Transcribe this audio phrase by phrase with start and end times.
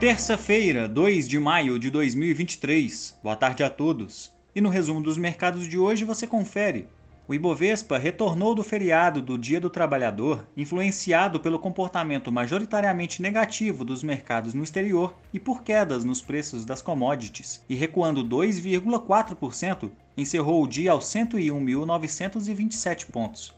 [0.00, 3.18] Terça-feira, 2 de maio de 2023.
[3.22, 4.32] Boa tarde a todos.
[4.54, 6.88] E no resumo dos mercados de hoje você confere.
[7.28, 14.02] O Ibovespa retornou do feriado do Dia do Trabalhador, influenciado pelo comportamento majoritariamente negativo dos
[14.02, 20.66] mercados no exterior e por quedas nos preços das commodities, e recuando 2,4%, encerrou o
[20.66, 23.54] dia aos 101.927 pontos.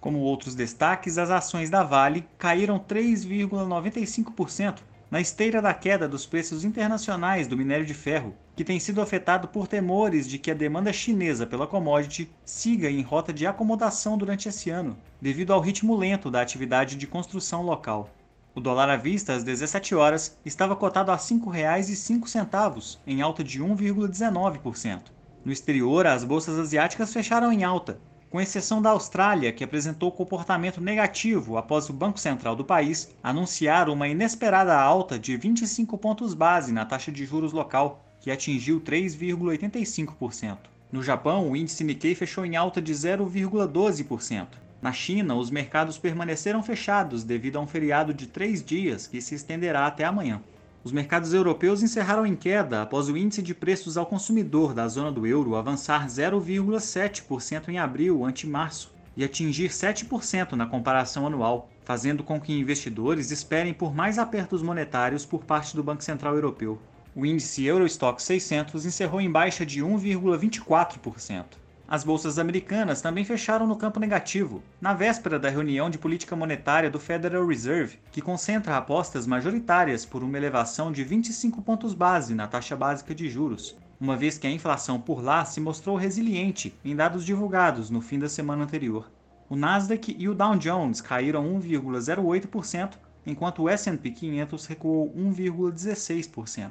[0.00, 6.64] Como outros destaques, as ações da Vale caíram 3,95% na esteira da queda dos preços
[6.64, 10.90] internacionais do minério de ferro, que tem sido afetado por temores de que a demanda
[10.90, 16.30] chinesa pela commodity siga em rota de acomodação durante esse ano, devido ao ritmo lento
[16.30, 18.08] da atividade de construção local.
[18.54, 23.62] O dólar à vista às 17 horas estava cotado a R$ 5,05, em alta de
[23.62, 25.02] 1,19%.
[25.44, 28.00] No exterior, as bolsas asiáticas fecharam em alta,
[28.32, 33.90] com exceção da Austrália, que apresentou comportamento negativo após o Banco Central do país anunciar
[33.90, 40.56] uma inesperada alta de 25 pontos base na taxa de juros local, que atingiu 3,85%.
[40.90, 44.46] No Japão, o índice Nikkei fechou em alta de 0,12%.
[44.80, 49.34] Na China, os mercados permaneceram fechados devido a um feriado de três dias que se
[49.34, 50.40] estenderá até amanhã.
[50.84, 55.12] Os mercados europeus encerraram em queda após o índice de preços ao consumidor da zona
[55.12, 62.24] do euro avançar 0,7% em abril ante março e atingir 7% na comparação anual, fazendo
[62.24, 66.80] com que investidores esperem por mais apertos monetários por parte do Banco Central Europeu.
[67.14, 71.61] O índice Eurostock 600 encerrou em baixa de 1,24%.
[71.92, 76.90] As bolsas americanas também fecharam no campo negativo, na véspera da reunião de política monetária
[76.90, 82.48] do Federal Reserve, que concentra apostas majoritárias por uma elevação de 25 pontos base na
[82.48, 86.96] taxa básica de juros, uma vez que a inflação por lá se mostrou resiliente em
[86.96, 89.12] dados divulgados no fim da semana anterior.
[89.46, 92.92] O Nasdaq e o Dow Jones caíram 1,08%,
[93.26, 96.70] enquanto o S&P 500 recuou 1,16%.